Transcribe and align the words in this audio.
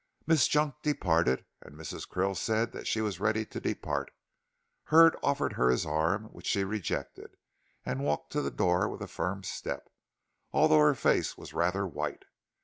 Miss 0.25 0.47
Junk 0.47 0.81
departed, 0.81 1.45
and 1.61 1.75
Mrs. 1.75 2.09
Krill 2.09 2.35
said 2.35 2.71
that 2.71 2.87
she 2.87 3.01
was 3.01 3.19
ready 3.19 3.45
to 3.45 3.59
depart. 3.59 4.09
Hurd 4.85 5.15
offered 5.21 5.53
her 5.53 5.69
his 5.69 5.85
arm, 5.85 6.23
which 6.33 6.47
she 6.47 6.63
rejected, 6.63 7.37
and 7.85 8.03
walked 8.03 8.31
to 8.31 8.41
the 8.41 8.49
door 8.49 8.89
with 8.89 9.03
a 9.03 9.07
firm 9.07 9.43
step, 9.43 9.91
although 10.51 10.79
her 10.79 10.95
face 10.95 11.37
was 11.37 11.53
rather 11.53 11.85
white. 11.85 12.25